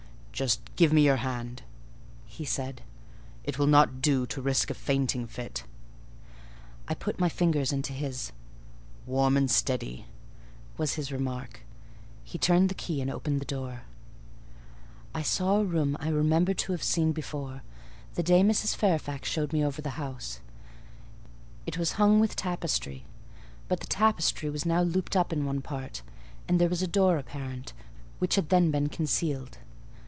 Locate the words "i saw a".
15.13-15.63